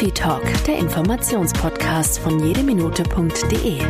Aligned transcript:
Defi 0.00 0.12
Talk, 0.12 0.64
der 0.66 0.78
Informationspodcast 0.78 2.20
von 2.20 2.42
jedeminute.de. 2.42 3.80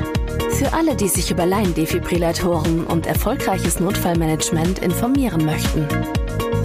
Für 0.51 0.73
alle, 0.73 0.97
die 0.97 1.07
sich 1.07 1.31
über 1.31 1.47
Laiendefibrillatoren 1.47 2.85
und 2.85 3.07
erfolgreiches 3.07 3.79
Notfallmanagement 3.79 4.81
informieren 4.81 5.45
möchten. 5.45 5.87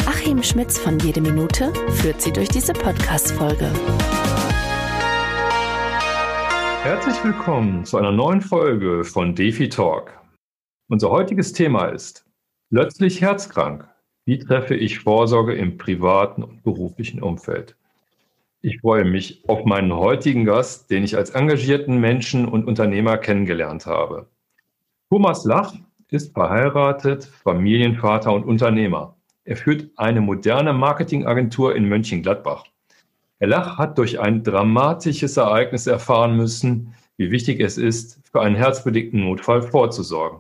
Achim 0.08 0.42
Schmitz 0.42 0.80
von 0.80 0.98
Jede 0.98 1.22
Minute 1.22 1.72
führt 1.92 2.24
Sie 2.24 2.34
durch 2.34 2.48
diese 2.48 2.74
Podcast-Folge. 2.74 3.70
Herzlich 6.82 7.24
willkommen 7.24 7.86
zu 7.86 7.98
einer 7.98 8.12
neuen 8.12 8.42
Folge 8.42 9.04
von 9.04 9.36
Defi 9.36 9.70
Talk. 9.70 10.12
Unser 10.90 11.12
heutiges 11.12 11.54
Thema 11.54 11.90
ist 11.90 12.26
plötzlich 12.72 13.22
herzkrank. 13.22 13.88
Wie 14.26 14.40
treffe 14.40 14.74
ich 14.74 15.02
Vorsorge 15.02 15.54
im 15.54 15.78
privaten 15.78 16.42
und 16.42 16.64
beruflichen 16.64 17.22
Umfeld? 17.22 17.76
Ich 18.66 18.80
freue 18.80 19.06
mich 19.06 19.44
auf 19.48 19.64
meinen 19.64 19.94
heutigen 19.94 20.44
Gast, 20.44 20.90
den 20.90 21.04
ich 21.04 21.16
als 21.16 21.30
engagierten 21.30 22.00
Menschen 22.00 22.48
und 22.48 22.66
Unternehmer 22.66 23.20
kennengelernt 23.20 23.86
habe. 23.86 24.28
Thomas 25.12 25.46
Lach 25.46 25.76
ist 26.10 26.34
verheiratet, 26.34 27.26
Familienvater 27.26 28.34
und 28.34 28.44
Unternehmer. 28.44 29.18
Er 29.44 29.56
führt 29.56 29.92
eine 29.98 30.20
moderne 30.20 30.74
Marketingagentur 30.74 31.76
in 31.76 31.88
Mönchengladbach. 31.88 32.64
Herr 33.38 33.50
Lach 33.50 33.78
hat 33.78 34.00
durch 34.00 34.20
ein 34.20 34.42
dramatisches 34.42 35.38
Ereignis 35.38 35.86
erfahren 35.86 36.36
müssen, 36.36 36.96
wie 37.18 37.30
wichtig 37.30 37.60
es 37.60 37.78
ist, 37.78 38.20
für 38.32 38.42
einen 38.42 38.56
herzbedingten 38.56 39.26
Notfall 39.26 39.62
vorzusorgen. 39.62 40.40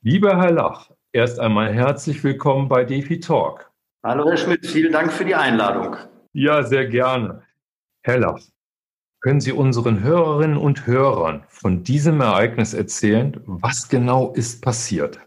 Lieber 0.00 0.40
Herr 0.40 0.52
Lach, 0.52 0.88
erst 1.12 1.38
einmal 1.38 1.74
herzlich 1.74 2.24
willkommen 2.24 2.68
bei 2.68 2.84
DeFi 2.84 3.20
Talk. 3.20 3.70
Hallo 4.02 4.30
Herr 4.30 4.38
Schmidt, 4.38 4.64
vielen 4.64 4.92
Dank 4.92 5.12
für 5.12 5.26
die 5.26 5.34
Einladung. 5.34 5.98
Ja, 6.36 6.64
sehr 6.64 6.86
gerne. 6.86 7.42
Herr 8.02 8.18
Laff, 8.18 8.42
können 9.20 9.40
Sie 9.40 9.52
unseren 9.52 10.02
Hörerinnen 10.02 10.56
und 10.56 10.84
Hörern 10.84 11.44
von 11.48 11.84
diesem 11.84 12.20
Ereignis 12.20 12.74
erzählen? 12.74 13.40
Was 13.46 13.88
genau 13.88 14.32
ist 14.32 14.60
passiert? 14.60 15.20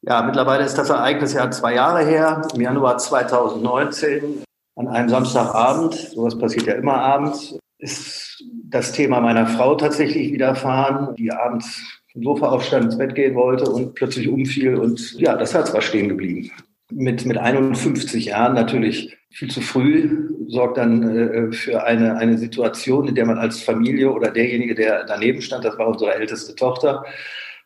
Ja, 0.00 0.22
mittlerweile 0.22 0.64
ist 0.64 0.78
das 0.78 0.88
Ereignis 0.88 1.34
ja 1.34 1.50
zwei 1.50 1.74
Jahre 1.74 2.04
her, 2.06 2.48
im 2.54 2.62
Januar 2.62 2.96
2019, 2.96 4.42
an 4.76 4.88
einem 4.88 5.10
Samstagabend, 5.10 5.94
sowas 5.94 6.38
passiert 6.38 6.66
ja 6.66 6.74
immer 6.76 6.94
abends, 6.94 7.58
ist 7.76 8.42
das 8.70 8.92
Thema 8.92 9.20
meiner 9.20 9.46
Frau 9.46 9.74
tatsächlich 9.74 10.32
widerfahren, 10.32 11.14
die 11.14 11.30
abends 11.30 12.00
vom 12.10 12.22
Sofa 12.22 12.48
aufstand, 12.48 12.86
ins 12.86 12.98
Bett 12.98 13.14
gehen 13.14 13.34
wollte 13.34 13.70
und 13.70 13.94
plötzlich 13.94 14.28
umfiel 14.28 14.76
und 14.76 15.12
ja, 15.20 15.36
das 15.36 15.52
Herz 15.52 15.74
war 15.74 15.82
stehen 15.82 16.08
geblieben. 16.08 16.50
Mit, 16.94 17.24
mit 17.26 17.38
51 17.38 18.26
Jahren 18.26 18.54
natürlich 18.54 19.16
viel 19.30 19.50
zu 19.50 19.60
früh, 19.60 20.28
sorgt 20.48 20.76
dann 20.76 21.02
äh, 21.02 21.52
für 21.52 21.84
eine, 21.84 22.16
eine 22.16 22.38
Situation, 22.38 23.08
in 23.08 23.14
der 23.14 23.26
man 23.26 23.38
als 23.38 23.62
Familie 23.62 24.12
oder 24.12 24.30
derjenige, 24.30 24.74
der 24.74 25.04
daneben 25.04 25.40
stand, 25.40 25.64
das 25.64 25.78
war 25.78 25.88
unsere 25.88 26.14
älteste 26.14 26.54
Tochter, 26.54 27.04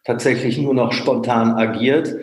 tatsächlich 0.05 0.59
nur 0.59 0.75
noch 0.75 0.93
spontan 0.93 1.53
agiert. 1.53 2.15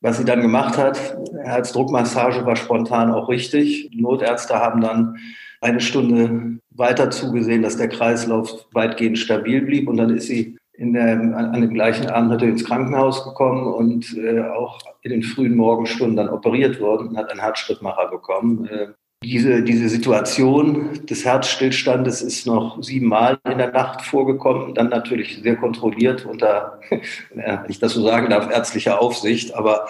Was 0.00 0.18
sie 0.18 0.24
dann 0.24 0.42
gemacht 0.42 0.78
hat, 0.78 1.18
Herzdruckmassage 1.42 2.46
war 2.46 2.54
spontan 2.54 3.10
auch 3.10 3.28
richtig. 3.28 3.90
Notärzte 3.92 4.54
haben 4.54 4.80
dann 4.80 5.16
eine 5.60 5.80
Stunde 5.80 6.60
weiter 6.70 7.10
zugesehen, 7.10 7.62
dass 7.62 7.76
der 7.76 7.88
Kreislauf 7.88 8.66
weitgehend 8.72 9.18
stabil 9.18 9.62
blieb 9.62 9.88
und 9.88 9.96
dann 9.96 10.16
ist 10.16 10.28
sie 10.28 10.57
in 10.78 10.92
der, 10.92 11.20
an 11.20 11.60
dem 11.60 11.74
gleichen 11.74 12.08
Abend 12.08 12.30
natürlich 12.30 12.52
ins 12.52 12.64
Krankenhaus 12.64 13.24
gekommen 13.24 13.66
und 13.66 14.16
äh, 14.16 14.42
auch 14.42 14.78
in 15.02 15.10
den 15.10 15.22
frühen 15.24 15.56
Morgenstunden 15.56 16.16
dann 16.16 16.28
operiert 16.28 16.80
worden 16.80 17.08
und 17.08 17.16
hat 17.16 17.30
einen 17.30 17.40
Herzschrittmacher 17.40 18.08
bekommen. 18.08 18.66
Äh, 18.66 18.86
diese, 19.24 19.64
diese 19.64 19.88
Situation 19.88 21.04
des 21.04 21.24
Herzstillstandes 21.24 22.22
ist 22.22 22.46
noch 22.46 22.80
siebenmal 22.80 23.38
in 23.50 23.58
der 23.58 23.72
Nacht 23.72 24.02
vorgekommen, 24.02 24.74
dann 24.74 24.90
natürlich 24.90 25.40
sehr 25.42 25.56
kontrolliert 25.56 26.24
unter, 26.24 26.78
wenn 27.34 27.58
ich 27.68 27.80
das 27.80 27.94
so 27.94 28.02
sagen 28.02 28.30
darf, 28.30 28.48
ärztlicher 28.48 29.02
Aufsicht. 29.02 29.56
Aber 29.56 29.88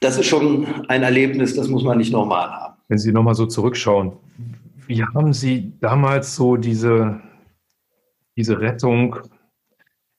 das 0.00 0.18
ist 0.18 0.26
schon 0.26 0.66
ein 0.88 1.04
Erlebnis, 1.04 1.54
das 1.54 1.68
muss 1.68 1.84
man 1.84 1.98
nicht 1.98 2.12
normal 2.12 2.50
haben. 2.50 2.74
Wenn 2.88 2.98
Sie 2.98 3.12
nochmal 3.12 3.36
so 3.36 3.46
zurückschauen, 3.46 4.14
wie 4.88 5.04
haben 5.04 5.32
Sie 5.32 5.74
damals 5.80 6.34
so 6.34 6.56
diese, 6.56 7.20
diese 8.36 8.60
Rettung 8.60 9.20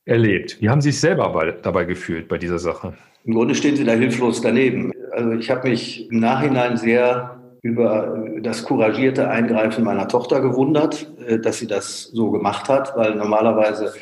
erlebt? 0.06 0.62
Wie 0.62 0.70
haben 0.70 0.82
Sie 0.82 0.92
sich 0.92 1.02
selber 1.02 1.54
dabei 1.62 1.86
gefühlt 1.86 2.28
bei 2.28 2.38
dieser 2.38 2.60
Sache? 2.60 2.94
Im 3.26 3.34
Grunde 3.34 3.56
stehen 3.56 3.76
Sie 3.76 3.84
da 3.84 3.94
hilflos 3.94 4.42
daneben. 4.42 4.92
Also 5.12 5.32
ich 5.32 5.50
habe 5.50 5.70
mich 5.70 6.10
im 6.12 6.20
Nachhinein 6.20 6.78
sehr 6.78 7.42
über 7.62 8.24
das 8.42 8.64
couragierte 8.64 9.28
Eingreifen 9.28 9.84
meiner 9.84 10.08
Tochter 10.08 10.40
gewundert, 10.40 11.12
äh, 11.28 11.40
dass 11.40 11.58
sie 11.58 11.66
das 11.66 12.04
so 12.04 12.30
gemacht 12.30 12.70
hat, 12.70 12.96
weil 12.96 13.16
normalerweise 13.16 13.94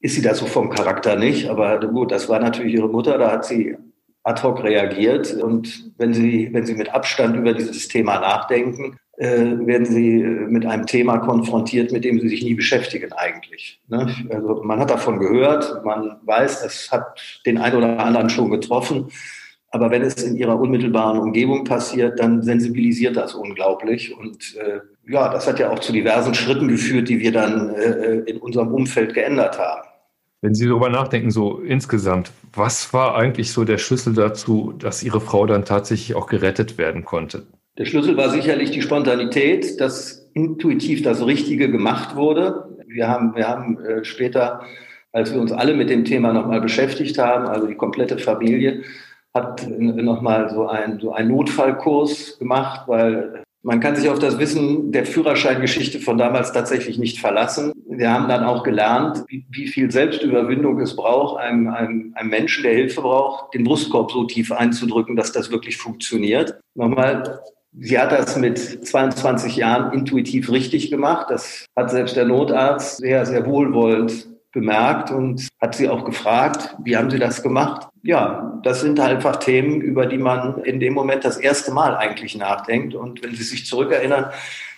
ist 0.00 0.14
sie 0.14 0.22
das 0.22 0.38
so 0.38 0.46
vom 0.46 0.70
Charakter 0.70 1.14
nicht. 1.16 1.50
Aber 1.50 1.78
gut, 1.78 2.10
das 2.10 2.30
war 2.30 2.40
natürlich 2.40 2.72
ihre 2.72 2.88
Mutter, 2.88 3.18
da 3.18 3.30
hat 3.30 3.44
sie 3.44 3.76
ad 4.22 4.42
hoc 4.42 4.62
reagiert. 4.62 5.34
Und 5.34 5.92
wenn 5.98 6.14
Sie, 6.14 6.48
wenn 6.52 6.64
Sie 6.64 6.74
mit 6.74 6.94
Abstand 6.94 7.36
über 7.36 7.52
dieses 7.52 7.88
Thema 7.88 8.18
nachdenken, 8.18 8.96
werden 9.20 9.84
sie 9.84 10.22
äh, 10.22 10.46
mit 10.48 10.64
einem 10.64 10.86
Thema 10.86 11.18
konfrontiert, 11.18 11.92
mit 11.92 12.04
dem 12.04 12.20
sie 12.20 12.28
sich 12.28 12.42
nie 12.42 12.54
beschäftigen 12.54 13.12
eigentlich. 13.12 13.80
Ne? 13.88 14.14
Also 14.30 14.62
man 14.64 14.80
hat 14.80 14.90
davon 14.90 15.18
gehört, 15.18 15.84
man 15.84 16.16
weiß, 16.24 16.64
es 16.64 16.90
hat 16.90 17.20
den 17.44 17.58
einen 17.58 17.76
oder 17.76 17.98
anderen 17.98 18.30
schon 18.30 18.50
getroffen. 18.50 19.08
Aber 19.72 19.90
wenn 19.90 20.02
es 20.02 20.22
in 20.22 20.36
ihrer 20.36 20.58
unmittelbaren 20.58 21.18
Umgebung 21.18 21.64
passiert, 21.64 22.18
dann 22.18 22.42
sensibilisiert 22.42 23.16
das 23.16 23.34
unglaublich. 23.34 24.16
Und 24.16 24.56
äh, 24.56 24.80
ja, 25.06 25.32
das 25.32 25.46
hat 25.46 25.60
ja 25.60 25.70
auch 25.70 25.78
zu 25.78 25.92
diversen 25.92 26.34
Schritten 26.34 26.66
geführt, 26.68 27.08
die 27.08 27.20
wir 27.20 27.30
dann 27.30 27.74
äh, 27.74 28.14
in 28.20 28.38
unserem 28.38 28.74
Umfeld 28.74 29.14
geändert 29.14 29.58
haben. 29.58 29.86
Wenn 30.40 30.54
Sie 30.54 30.66
darüber 30.66 30.88
nachdenken, 30.88 31.30
so 31.30 31.58
insgesamt, 31.60 32.32
was 32.54 32.94
war 32.94 33.14
eigentlich 33.14 33.52
so 33.52 33.64
der 33.64 33.76
Schlüssel 33.76 34.14
dazu, 34.14 34.72
dass 34.78 35.02
Ihre 35.02 35.20
Frau 35.20 35.44
dann 35.44 35.66
tatsächlich 35.66 36.16
auch 36.16 36.26
gerettet 36.26 36.78
werden 36.78 37.04
konnte? 37.04 37.42
Der 37.80 37.86
Schlüssel 37.86 38.14
war 38.18 38.28
sicherlich 38.28 38.70
die 38.72 38.82
Spontanität, 38.82 39.80
dass 39.80 40.30
intuitiv 40.34 41.00
das 41.00 41.24
Richtige 41.24 41.70
gemacht 41.70 42.14
wurde. 42.14 42.76
Wir 42.86 43.08
haben, 43.08 43.34
wir 43.34 43.48
haben 43.48 43.80
äh, 43.80 44.04
später, 44.04 44.60
als 45.12 45.32
wir 45.32 45.40
uns 45.40 45.50
alle 45.50 45.72
mit 45.72 45.88
dem 45.88 46.04
Thema 46.04 46.34
nochmal 46.34 46.60
beschäftigt 46.60 47.16
haben, 47.16 47.46
also 47.46 47.66
die 47.66 47.76
komplette 47.76 48.18
Familie, 48.18 48.82
hat 49.32 49.66
nochmal 49.66 50.50
so 50.50 50.68
ein, 50.68 51.00
so 51.00 51.14
ein 51.14 51.28
Notfallkurs 51.28 52.38
gemacht, 52.38 52.82
weil 52.86 53.44
man 53.62 53.80
kann 53.80 53.96
sich 53.96 54.10
auf 54.10 54.18
das 54.18 54.38
Wissen 54.38 54.92
der 54.92 55.06
Führerscheingeschichte 55.06 56.00
von 56.00 56.18
damals 56.18 56.52
tatsächlich 56.52 56.98
nicht 56.98 57.18
verlassen. 57.18 57.72
Wir 57.88 58.12
haben 58.12 58.28
dann 58.28 58.44
auch 58.44 58.62
gelernt, 58.62 59.24
wie, 59.28 59.46
wie 59.48 59.68
viel 59.68 59.90
Selbstüberwindung 59.90 60.78
es 60.80 60.96
braucht, 60.96 61.40
einem, 61.40 61.68
einem, 61.68 62.12
einem 62.14 62.28
Menschen, 62.28 62.62
der 62.62 62.74
Hilfe 62.74 63.00
braucht, 63.00 63.54
den 63.54 63.64
Brustkorb 63.64 64.12
so 64.12 64.24
tief 64.24 64.52
einzudrücken, 64.52 65.16
dass 65.16 65.32
das 65.32 65.50
wirklich 65.50 65.78
funktioniert. 65.78 66.60
Nochmal, 66.74 67.40
Sie 67.72 67.98
hat 67.98 68.12
das 68.12 68.36
mit 68.36 68.58
22 68.58 69.56
Jahren 69.56 69.92
intuitiv 69.92 70.50
richtig 70.50 70.90
gemacht. 70.90 71.26
Das 71.30 71.66
hat 71.76 71.90
selbst 71.90 72.16
der 72.16 72.24
Notarzt 72.24 72.98
sehr, 72.98 73.24
sehr 73.24 73.46
wohlwollend 73.46 74.28
bemerkt 74.52 75.12
und 75.12 75.48
hat 75.60 75.76
sie 75.76 75.88
auch 75.88 76.04
gefragt, 76.04 76.74
wie 76.82 76.96
haben 76.96 77.10
Sie 77.10 77.20
das 77.20 77.42
gemacht? 77.42 77.88
Ja, 78.02 78.60
das 78.64 78.80
sind 78.80 78.98
einfach 78.98 79.36
Themen, 79.36 79.80
über 79.80 80.06
die 80.06 80.18
man 80.18 80.62
in 80.64 80.80
dem 80.80 80.94
Moment 80.94 81.24
das 81.24 81.36
erste 81.36 81.70
Mal 81.70 81.96
eigentlich 81.96 82.36
nachdenkt. 82.36 82.94
Und 82.94 83.22
wenn 83.22 83.34
Sie 83.34 83.44
sich 83.44 83.66
zurückerinnern, 83.66 84.26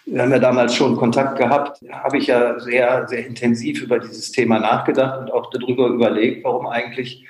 wir 0.05 0.23
haben 0.23 0.33
ja 0.33 0.39
damals 0.39 0.75
schon 0.75 0.97
Kontakt 0.97 1.39
gehabt, 1.39 1.81
habe 1.91 2.19
ich 2.19 2.27
ja 2.27 2.59
sehr, 2.59 3.09
sehr 3.09 3.27
intensiv 3.27 3.81
über 3.83 3.99
dieses 3.99 4.33
Thema 4.33 4.59
nachgedacht 4.59 5.21
und 5.21 5.33
auch 5.33 5.49
darüber 5.51 5.87
überlegt, 5.87 6.45
warum 6.45 6.67
eigentlich 6.67 7.25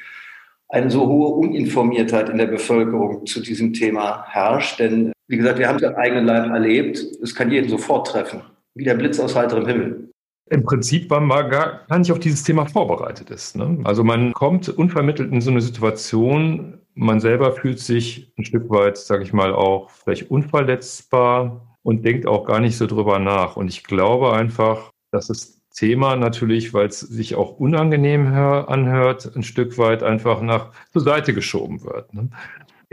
eine 0.69 0.91
so 0.91 1.07
hohe 1.07 1.35
Uninformiertheit 1.35 2.31
in 2.31 2.39
der 2.39 2.47
Bevölkerung 2.47 3.27
zu 3.27 3.41
diesem 3.41 3.75
Thema 3.75 4.25
herrscht. 4.29 4.81
Denn 4.81 5.13
wie 5.33 5.39
gesagt, 5.39 5.59
wir 5.59 5.67
haben 5.67 5.77
es 5.77 5.85
am 5.85 5.95
eigenen 5.95 6.27
Leib 6.27 6.51
erlebt. 6.51 6.99
Es 7.23 7.35
kann 7.35 7.51
jeden 7.51 7.71
sofort 7.71 8.07
treffen, 8.07 8.43
wie 8.75 8.85
der 8.85 8.93
Blitz 8.93 9.19
aus 9.19 9.35
heiterem 9.35 9.67
Himmel. 9.67 10.11
Im 10.51 10.63
Prinzip, 10.63 11.09
weil 11.09 11.23
man 11.23 11.49
gar, 11.49 11.87
gar 11.89 11.99
nicht 11.99 12.13
auf 12.13 12.19
dieses 12.19 12.43
Thema 12.43 12.67
vorbereitet 12.67 13.31
ist. 13.31 13.57
Ne? 13.57 13.79
Also 13.85 14.05
man 14.05 14.35
kommt 14.35 14.69
unvermittelt 14.69 15.33
in 15.33 15.41
so 15.41 15.51
eine 15.51 15.63
Situation, 15.63 16.81
man 16.93 17.19
selber 17.19 17.53
fühlt 17.53 17.79
sich 17.79 18.31
ein 18.37 18.45
Stück 18.45 18.69
weit, 18.69 18.99
sage 18.99 19.23
ich 19.23 19.33
mal, 19.33 19.55
auch 19.55 19.89
vielleicht 19.89 20.31
unverletzbar 20.31 21.79
und 21.83 22.05
denkt 22.05 22.27
auch 22.27 22.45
gar 22.45 22.61
nicht 22.61 22.77
so 22.77 22.87
drüber 22.87 23.19
nach. 23.19 23.57
Und 23.57 23.69
ich 23.69 23.85
glaube 23.85 24.35
einfach, 24.35 24.91
dass 25.13 25.31
es 25.31 25.63
Thema 25.75 26.15
natürlich, 26.15 26.75
weil 26.75 26.89
es 26.89 27.01
sich 27.01 27.37
auch 27.37 27.59
unangenehm 27.59 28.29
hör, 28.29 28.69
anhört, 28.69 29.35
ein 29.35 29.43
Stück 29.43 29.79
weit 29.79 30.03
einfach 30.03 30.43
nach 30.43 30.73
zur 30.93 31.01
Seite 31.01 31.33
geschoben 31.33 31.83
wird. 31.85 32.13
Ne? 32.13 32.29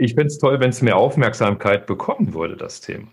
Ich 0.02 0.14
finde 0.14 0.28
es 0.28 0.38
toll, 0.38 0.58
wenn 0.60 0.70
es 0.70 0.80
mehr 0.80 0.96
Aufmerksamkeit 0.96 1.84
bekommen 1.84 2.32
würde, 2.32 2.56
das 2.56 2.80
Thema. 2.80 3.08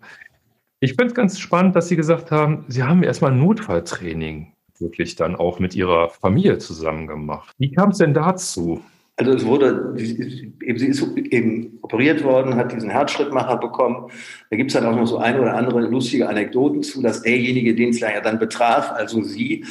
Ich 0.80 0.92
finde 0.92 1.08
es 1.08 1.14
ganz 1.14 1.38
spannend, 1.38 1.76
dass 1.76 1.90
Sie 1.90 1.98
gesagt 1.98 2.32
haben, 2.32 2.64
Sie 2.70 2.82
haben 2.82 3.04
erstmal 3.04 3.34
Notfalltraining 3.34 4.54
wirklich 4.80 5.18
dann 5.18 5.36
auch 5.36 5.60
mit 5.60 5.76
Ihrer 5.76 6.08
Familie 6.08 6.60
zusammen 6.60 7.06
gemacht. 7.06 7.54
Wie 7.58 7.74
kam 7.74 7.90
es 7.90 7.98
denn 7.98 8.14
dazu? 8.14 8.82
Also 9.18 9.34
es 9.34 9.46
wurde, 9.46 9.96
eben, 9.98 10.80
sie 10.80 10.88
ist 10.88 11.06
eben 11.18 11.78
operiert 11.82 12.24
worden, 12.24 12.56
hat 12.56 12.72
diesen 12.72 12.90
Herzschrittmacher 12.90 13.58
bekommen. 13.58 14.10
Da 14.50 14.56
gibt 14.56 14.72
es 14.72 14.76
dann 14.76 14.86
auch 14.86 14.96
noch 14.96 15.08
so 15.08 15.18
eine 15.18 15.42
oder 15.42 15.56
andere 15.56 15.82
lustige 15.82 16.30
Anekdoten 16.30 16.84
zu, 16.84 17.02
dass 17.02 17.22
derjenige, 17.22 17.76
den 17.76 17.90
es 17.90 18.00
ja 18.00 18.22
dann 18.22 18.40
betraf, 18.40 18.92
also 18.92 19.24
sie, 19.24 19.66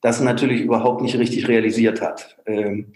das 0.00 0.22
natürlich 0.22 0.62
überhaupt 0.62 1.02
nicht 1.02 1.18
richtig 1.18 1.48
realisiert 1.48 2.00
hat. 2.00 2.38
Ähm, 2.46 2.92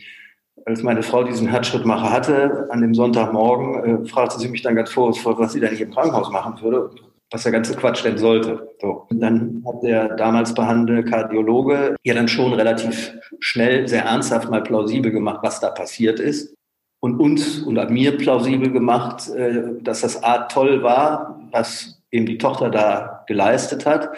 als 0.66 0.82
meine 0.82 1.02
Frau 1.02 1.22
diesen 1.22 1.46
Herzschrittmacher 1.46 2.10
hatte, 2.10 2.66
an 2.70 2.80
dem 2.80 2.92
Sonntagmorgen, 2.92 4.04
äh, 4.04 4.08
fragte 4.08 4.38
sie 4.38 4.48
mich 4.48 4.62
dann 4.62 4.74
ganz 4.74 4.90
vorwurfsvoll, 4.90 5.38
was 5.38 5.52
sie 5.52 5.60
denn 5.60 5.70
nicht 5.70 5.80
im 5.80 5.92
Krankenhaus 5.92 6.30
machen 6.30 6.60
würde, 6.60 6.90
was 7.30 7.44
der 7.44 7.52
ganze 7.52 7.76
Quatsch 7.76 8.04
denn 8.04 8.18
sollte. 8.18 8.68
So. 8.80 9.06
Und 9.08 9.20
dann 9.20 9.62
hat 9.64 9.82
der 9.84 10.16
damals 10.16 10.54
behandelte 10.54 11.08
Kardiologe 11.08 11.94
ja 12.02 12.14
dann 12.14 12.26
schon 12.26 12.52
relativ 12.52 13.14
schnell, 13.38 13.86
sehr 13.86 14.04
ernsthaft 14.04 14.50
mal 14.50 14.62
plausibel 14.62 15.12
gemacht, 15.12 15.38
was 15.42 15.60
da 15.60 15.70
passiert 15.70 16.18
ist. 16.18 16.52
Und 16.98 17.20
uns 17.20 17.60
und 17.60 17.78
an 17.78 17.92
mir 17.92 18.16
plausibel 18.16 18.72
gemacht, 18.72 19.28
äh, 19.28 19.80
dass 19.82 20.00
das 20.00 20.24
A 20.24 20.48
toll 20.48 20.82
war, 20.82 21.40
was 21.52 22.02
eben 22.10 22.26
die 22.26 22.38
Tochter 22.38 22.70
da 22.70 23.22
geleistet 23.28 23.86
hat, 23.86 24.10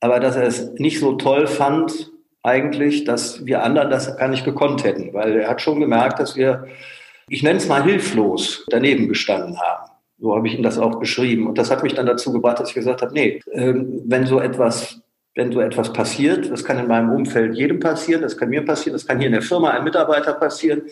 aber 0.00 0.20
dass 0.20 0.36
er 0.36 0.46
es 0.46 0.74
nicht 0.74 1.00
so 1.00 1.14
toll 1.14 1.46
fand, 1.46 2.10
eigentlich, 2.46 3.04
dass 3.04 3.44
wir 3.44 3.62
anderen 3.62 3.90
das 3.90 4.16
gar 4.16 4.28
nicht 4.28 4.44
gekonnt 4.44 4.84
hätten, 4.84 5.12
weil 5.12 5.40
er 5.40 5.48
hat 5.48 5.60
schon 5.60 5.80
gemerkt, 5.80 6.20
dass 6.20 6.36
wir, 6.36 6.66
ich 7.28 7.42
nenne 7.42 7.58
es 7.58 7.68
mal 7.68 7.82
hilflos, 7.82 8.64
daneben 8.68 9.08
gestanden 9.08 9.60
haben. 9.60 9.90
So 10.18 10.34
habe 10.34 10.46
ich 10.48 10.54
ihm 10.54 10.62
das 10.62 10.78
auch 10.78 10.98
beschrieben. 10.98 11.46
Und 11.46 11.58
das 11.58 11.70
hat 11.70 11.82
mich 11.82 11.94
dann 11.94 12.06
dazu 12.06 12.32
gebracht, 12.32 12.60
dass 12.60 12.68
ich 12.68 12.74
gesagt 12.74 13.02
habe, 13.02 13.12
nee, 13.12 13.40
ähm, 13.52 14.02
wenn 14.06 14.26
so 14.26 14.40
etwas, 14.40 15.02
wenn 15.34 15.52
so 15.52 15.60
etwas 15.60 15.92
passiert, 15.92 16.50
das 16.50 16.64
kann 16.64 16.78
in 16.78 16.86
meinem 16.86 17.10
Umfeld 17.10 17.54
jedem 17.54 17.80
passieren, 17.80 18.22
das 18.22 18.38
kann 18.38 18.48
mir 18.48 18.64
passieren, 18.64 18.94
das 18.94 19.06
kann 19.06 19.18
hier 19.18 19.26
in 19.26 19.34
der 19.34 19.42
Firma 19.42 19.70
einem 19.70 19.84
Mitarbeiter 19.84 20.32
passieren, 20.32 20.82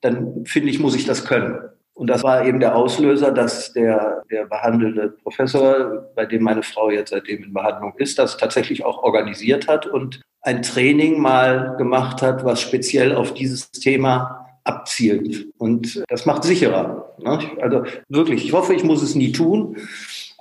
dann 0.00 0.44
finde 0.46 0.70
ich, 0.70 0.78
muss 0.78 0.94
ich 0.94 1.04
das 1.04 1.24
können. 1.24 1.58
Und 1.94 2.06
das 2.08 2.22
war 2.22 2.46
eben 2.46 2.60
der 2.60 2.74
Auslöser, 2.74 3.32
dass 3.32 3.72
der, 3.74 4.22
der 4.30 4.46
behandelnde 4.46 5.10
Professor, 5.10 6.10
bei 6.14 6.24
dem 6.24 6.42
meine 6.42 6.62
Frau 6.62 6.90
jetzt 6.90 7.10
seitdem 7.10 7.44
in 7.44 7.52
Behandlung 7.52 7.92
ist, 7.98 8.18
das 8.18 8.38
tatsächlich 8.38 8.84
auch 8.84 9.02
organisiert 9.02 9.68
hat 9.68 9.86
und 9.86 10.22
ein 10.42 10.62
Training 10.62 11.20
mal 11.20 11.76
gemacht 11.78 12.20
hat, 12.20 12.44
was 12.44 12.60
speziell 12.60 13.14
auf 13.14 13.34
dieses 13.34 13.70
Thema 13.70 14.42
abzielt. 14.64 15.46
Und 15.58 16.04
das 16.08 16.26
macht 16.26 16.44
sicherer. 16.44 17.14
Ne? 17.18 17.38
Also 17.60 17.84
wirklich, 18.08 18.44
ich 18.44 18.52
hoffe, 18.52 18.74
ich 18.74 18.84
muss 18.84 19.02
es 19.02 19.14
nie 19.14 19.32
tun. 19.32 19.76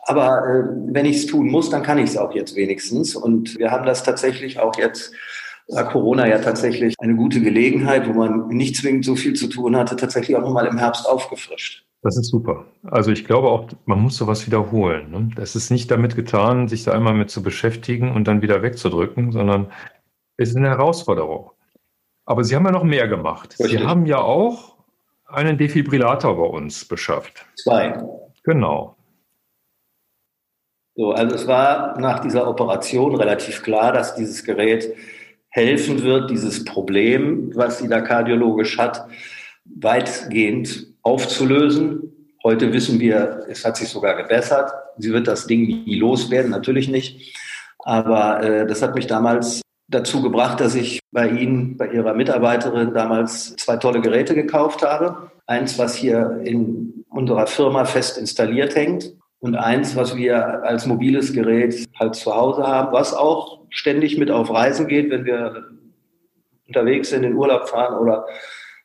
Aber 0.04 0.48
äh, 0.48 0.64
wenn 0.94 1.06
ich 1.06 1.18
es 1.18 1.26
tun 1.28 1.48
muss, 1.48 1.70
dann 1.70 1.84
kann 1.84 2.00
ich 2.00 2.12
es 2.12 2.18
auch 2.18 2.34
jetzt 2.34 2.56
wenigstens. 2.56 3.16
Und 3.16 3.58
wir 3.60 3.72
haben 3.72 3.86
das 3.86 4.04
tatsächlich 4.04 4.60
auch 4.60 4.76
jetzt, 4.78 5.14
war 5.68 5.88
Corona 5.90 6.28
ja 6.28 6.40
tatsächlich 6.40 6.96
eine 7.00 7.16
gute 7.16 7.40
Gelegenheit, 7.42 8.08
wo 8.08 8.14
man 8.14 8.48
nicht 8.48 8.76
zwingend 8.76 9.06
so 9.06 9.16
viel 9.16 9.34
zu 9.34 9.48
tun 9.48 9.78
hatte, 9.78 9.96
tatsächlich 9.96 10.36
auch 10.36 10.42
nochmal 10.42 10.66
im 10.66 10.78
Herbst 10.78 11.08
aufgefrischt. 11.08 11.86
Das 12.04 12.18
ist 12.18 12.30
super. 12.30 12.66
Also 12.84 13.12
ich 13.12 13.26
glaube 13.26 13.50
auch, 13.50 13.68
man 13.86 14.00
muss 14.00 14.18
sowas 14.18 14.48
wiederholen. 14.48 15.12
Ne? 15.12 15.30
Es 15.40 15.56
ist 15.56 15.70
nicht 15.70 15.92
damit 15.92 16.16
getan, 16.16 16.68
sich 16.68 16.84
da 16.84 16.94
einmal 16.94 17.14
mit 17.14 17.30
zu 17.30 17.44
beschäftigen 17.44 18.12
und 18.12 18.28
dann 18.28 18.42
wieder 18.42 18.64
wegzudrücken, 18.64 19.32
sondern 19.32 19.72
es 20.38 20.50
ist 20.50 20.56
eine 20.56 20.70
Herausforderung. 20.70 21.52
Aber 22.26 22.44
Sie 22.44 22.56
haben 22.56 22.66
ja 22.66 22.72
noch 22.72 22.84
mehr 22.84 23.08
gemacht. 23.08 23.56
Richtig. 23.60 23.80
Sie 23.80 23.86
haben 23.86 24.06
ja 24.06 24.18
auch 24.18 24.78
einen 25.28 25.58
Defibrillator 25.58 26.36
bei 26.36 26.44
uns 26.44 26.86
beschafft. 26.86 27.46
Zwei. 27.56 28.04
Genau. 28.44 28.96
So, 30.96 31.12
also 31.12 31.36
es 31.36 31.48
war 31.48 32.00
nach 32.00 32.20
dieser 32.20 32.48
Operation 32.48 33.16
relativ 33.16 33.64
klar, 33.64 33.94
dass 33.94 34.16
dieses 34.16 34.44
Gerät 34.44 34.94
helfen 35.50 36.02
wird, 36.04 36.32
dieses 36.32 36.66
Problem, 36.66 37.52
was 37.56 37.80
sie 37.80 37.88
da 37.88 38.02
kardiologisch 38.02 38.78
hat, 38.78 39.06
weitgehend 39.66 40.88
aufzulösen. 41.02 42.12
Heute 42.44 42.74
wissen 42.74 43.00
wir, 43.00 43.46
es 43.50 43.66
hat 43.66 43.78
sich 43.78 43.90
sogar 43.90 44.16
gebessert. 44.16 44.72
Sie 44.98 45.12
wird 45.12 45.28
das 45.28 45.48
Ding 45.48 45.62
nie 45.62 45.96
loswerden, 45.96 46.52
natürlich 46.52 46.90
nicht. 46.90 47.38
Aber 47.80 48.44
äh, 48.44 48.68
das 48.68 48.82
hat 48.82 48.96
mich 48.96 49.08
damals 49.08 49.62
dazu 49.88 50.22
gebracht, 50.22 50.60
dass 50.60 50.76
ich 50.76 51.00
bei 51.12 51.28
Ihnen, 51.28 51.78
bei 51.78 51.88
Ihrer 51.88 52.14
Mitarbeiterin 52.14 52.94
damals 52.94 53.56
zwei 53.58 53.78
tolle 53.78 54.02
Geräte 54.02 54.34
gekauft 54.34 54.84
habe. 54.84 55.32
Eins, 55.46 55.78
was 55.78 55.96
hier 55.96 56.42
in 56.44 57.06
unserer 57.10 57.48
Firma 57.48 57.86
fest 57.86 58.18
installiert 58.18 58.76
hängt 58.76 59.14
und 59.40 59.56
eins, 59.56 59.96
was 59.96 60.16
wir 60.16 60.64
als 60.64 60.86
mobiles 60.86 61.34
Gerät 61.34 61.88
halt 62.00 62.16
zu 62.16 62.34
Hause 62.34 62.66
haben, 62.66 62.94
was 62.94 63.14
auch 63.14 63.62
ständig 63.70 64.18
mit 64.18 64.32
auf 64.32 64.52
Reisen 64.52 64.88
geht, 64.88 65.10
wenn 65.10 65.26
wir 65.26 65.66
unterwegs 66.68 67.10
sind, 67.10 67.24
in 67.24 67.36
Urlaub 67.36 67.68
fahren 67.68 67.98
oder 67.98 68.26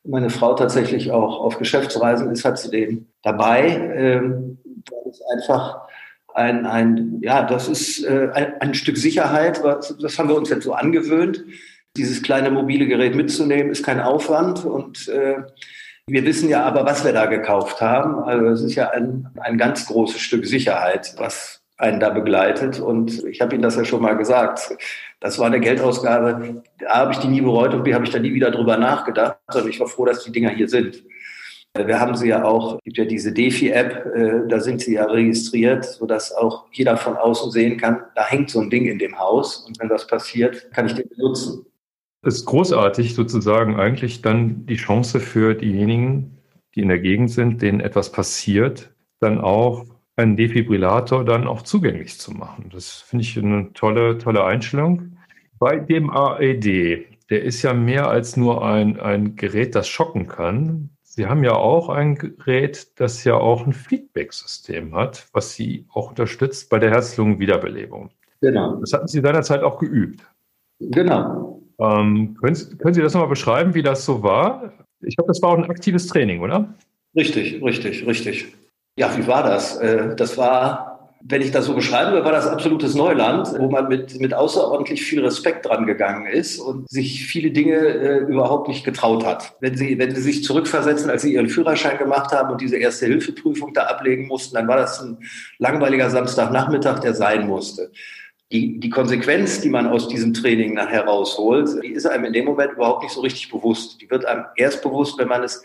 meine 0.08 0.30
Frau 0.30 0.54
tatsächlich 0.54 1.10
auch 1.10 1.40
auf 1.40 1.58
Geschäftsreisen 1.58 2.30
ist, 2.30 2.44
hat 2.44 2.58
sie 2.58 2.70
den 2.70 3.08
dabei. 3.22 3.68
Ähm, 3.96 4.58
das 5.04 5.14
ist 5.14 5.22
einfach 5.32 5.86
ein, 6.34 6.66
ein 6.66 7.18
ja, 7.22 7.42
das 7.42 7.68
ist 7.68 8.04
äh, 8.04 8.30
ein, 8.60 8.74
Stück 8.74 8.96
Sicherheit. 8.96 9.62
Was, 9.64 9.96
das 9.98 10.18
haben 10.18 10.28
wir 10.28 10.36
uns 10.36 10.50
jetzt 10.50 10.64
so 10.64 10.74
angewöhnt. 10.74 11.44
Dieses 11.96 12.22
kleine 12.22 12.50
mobile 12.50 12.86
Gerät 12.86 13.14
mitzunehmen, 13.14 13.72
ist 13.72 13.84
kein 13.84 14.00
Aufwand. 14.00 14.64
Und 14.64 15.08
äh, 15.08 15.42
wir 16.06 16.24
wissen 16.24 16.48
ja 16.48 16.62
aber, 16.64 16.84
was 16.84 17.04
wir 17.04 17.12
da 17.12 17.26
gekauft 17.26 17.80
haben. 17.80 18.22
Also 18.22 18.46
es 18.48 18.62
ist 18.62 18.74
ja 18.74 18.90
ein, 18.90 19.28
ein 19.40 19.58
ganz 19.58 19.86
großes 19.86 20.20
Stück 20.20 20.46
Sicherheit, 20.46 21.14
was 21.16 21.62
einen 21.78 22.00
da 22.00 22.10
begleitet. 22.10 22.80
Und 22.80 23.24
ich 23.24 23.40
habe 23.40 23.54
Ihnen 23.54 23.62
das 23.62 23.76
ja 23.76 23.84
schon 23.84 24.02
mal 24.02 24.16
gesagt. 24.16 24.76
Das 25.20 25.38
war 25.38 25.46
eine 25.46 25.60
Geldausgabe. 25.60 26.62
A, 26.86 26.98
habe 26.98 27.12
ich 27.12 27.18
die 27.18 27.28
nie 27.28 27.40
bereut 27.40 27.74
und 27.74 27.84
B, 27.84 27.94
habe 27.94 28.04
ich 28.04 28.10
da 28.10 28.18
nie 28.18 28.32
wieder 28.32 28.50
drüber 28.50 28.76
nachgedacht, 28.76 29.38
sondern 29.50 29.70
ich 29.70 29.80
war 29.80 29.86
froh, 29.86 30.04
dass 30.04 30.24
die 30.24 30.32
Dinger 30.32 30.50
hier 30.50 30.68
sind. 30.68 31.02
Wir 31.74 32.00
haben 32.00 32.14
sie 32.14 32.28
ja 32.28 32.44
auch, 32.44 32.80
gibt 32.84 32.96
ja 32.96 33.04
diese 33.04 33.32
Defi-App, 33.32 34.06
äh, 34.14 34.48
da 34.48 34.60
sind 34.60 34.80
sie 34.80 34.94
ja 34.94 35.04
registriert, 35.04 35.84
sodass 35.84 36.32
auch 36.32 36.64
jeder 36.72 36.96
von 36.96 37.16
außen 37.16 37.50
sehen 37.50 37.76
kann, 37.76 38.02
da 38.14 38.26
hängt 38.26 38.48
so 38.48 38.60
ein 38.60 38.70
Ding 38.70 38.86
in 38.86 38.98
dem 38.98 39.18
Haus 39.18 39.58
und 39.66 39.78
wenn 39.78 39.88
das 39.88 40.06
passiert, 40.06 40.70
kann 40.72 40.86
ich 40.86 40.94
den 40.94 41.08
benutzen. 41.08 41.66
Es 42.22 42.36
ist 42.36 42.46
großartig 42.46 43.14
sozusagen 43.14 43.76
eigentlich 43.78 44.22
dann 44.22 44.64
die 44.66 44.76
Chance 44.76 45.20
für 45.20 45.54
diejenigen, 45.54 46.38
die 46.74 46.80
in 46.80 46.88
der 46.88 46.98
Gegend 46.98 47.30
sind, 47.30 47.62
denen 47.62 47.80
etwas 47.80 48.10
passiert, 48.10 48.94
dann 49.20 49.40
auch 49.40 49.84
einen 50.16 50.36
Defibrillator 50.36 51.24
dann 51.24 51.46
auch 51.46 51.62
zugänglich 51.62 52.18
zu 52.18 52.32
machen. 52.32 52.70
Das 52.72 53.02
finde 53.02 53.22
ich 53.22 53.38
eine 53.38 53.72
tolle, 53.74 54.18
tolle 54.18 54.44
Einstellung. 54.44 55.16
Bei 55.58 55.78
dem 55.78 56.10
AED, 56.10 57.06
der 57.30 57.42
ist 57.42 57.62
ja 57.62 57.74
mehr 57.74 58.08
als 58.08 58.36
nur 58.36 58.64
ein, 58.64 58.98
ein 58.98 59.36
Gerät, 59.36 59.74
das 59.74 59.88
schocken 59.88 60.26
kann. 60.26 60.90
Sie 61.02 61.26
haben 61.26 61.44
ja 61.44 61.54
auch 61.54 61.88
ein 61.88 62.16
Gerät, 62.16 63.00
das 63.00 63.24
ja 63.24 63.34
auch 63.34 63.66
ein 63.66 63.72
Feedback-System 63.72 64.94
hat, 64.94 65.28
was 65.32 65.54
Sie 65.54 65.86
auch 65.92 66.10
unterstützt 66.10 66.68
bei 66.70 66.78
der 66.78 66.90
Herz-Lungen-Wiederbelebung. 66.90 68.10
Genau. 68.40 68.76
Das 68.76 68.92
hatten 68.92 69.08
Sie 69.08 69.20
seinerzeit 69.20 69.62
auch 69.62 69.78
geübt. 69.78 70.20
Genau. 70.78 71.62
Ähm, 71.78 72.36
können, 72.40 72.54
können 72.78 72.94
Sie 72.94 73.02
das 73.02 73.14
nochmal 73.14 73.28
beschreiben, 73.28 73.74
wie 73.74 73.82
das 73.82 74.04
so 74.04 74.22
war? 74.22 74.72
Ich 75.00 75.16
glaube, 75.16 75.28
das 75.28 75.40
war 75.42 75.50
auch 75.50 75.58
ein 75.58 75.70
aktives 75.70 76.06
Training, 76.06 76.40
oder? 76.40 76.74
Richtig, 77.14 77.62
richtig, 77.62 78.06
richtig. 78.06 78.55
Ja, 78.98 79.14
wie 79.16 79.26
war 79.26 79.42
das? 79.42 79.76
Äh, 79.76 80.16
das 80.16 80.38
war, 80.38 81.10
wenn 81.20 81.42
ich 81.42 81.50
das 81.50 81.66
so 81.66 81.74
beschreiben 81.74 82.12
will, 82.12 82.24
war 82.24 82.32
das 82.32 82.46
absolutes 82.46 82.94
Neuland, 82.94 83.48
wo 83.58 83.68
man 83.68 83.88
mit, 83.88 84.18
mit 84.20 84.32
außerordentlich 84.32 85.02
viel 85.04 85.22
Respekt 85.22 85.66
dran 85.66 85.84
gegangen 85.84 86.26
ist 86.26 86.58
und 86.58 86.88
sich 86.88 87.26
viele 87.26 87.50
Dinge 87.50 87.74
äh, 87.74 88.18
überhaupt 88.20 88.68
nicht 88.68 88.84
getraut 88.84 89.26
hat. 89.26 89.54
Wenn 89.60 89.76
Sie, 89.76 89.98
wenn 89.98 90.14
Sie 90.14 90.22
sich 90.22 90.44
zurückversetzen, 90.44 91.10
als 91.10 91.22
Sie 91.22 91.34
Ihren 91.34 91.50
Führerschein 91.50 91.98
gemacht 91.98 92.32
haben 92.32 92.50
und 92.50 92.62
diese 92.62 92.78
erste 92.78 93.04
Hilfeprüfung 93.04 93.74
da 93.74 93.82
ablegen 93.82 94.28
mussten, 94.28 94.54
dann 94.54 94.66
war 94.66 94.78
das 94.78 95.02
ein 95.02 95.18
langweiliger 95.58 96.08
Samstagnachmittag, 96.08 97.00
der 97.00 97.12
sein 97.12 97.46
musste. 97.46 97.92
Die, 98.50 98.80
die 98.80 98.90
Konsequenz, 98.90 99.60
die 99.60 99.68
man 99.68 99.88
aus 99.88 100.08
diesem 100.08 100.32
Training 100.32 100.72
nachher 100.72 101.04
rausholt, 101.04 101.82
die 101.82 101.92
ist 101.92 102.06
einem 102.06 102.26
in 102.26 102.32
dem 102.32 102.46
Moment 102.46 102.72
überhaupt 102.72 103.02
nicht 103.02 103.12
so 103.12 103.20
richtig 103.20 103.50
bewusst. 103.50 104.00
Die 104.00 104.08
wird 104.08 104.24
einem 104.24 104.44
erst 104.56 104.82
bewusst, 104.82 105.18
wenn 105.18 105.28
man 105.28 105.42
es 105.42 105.62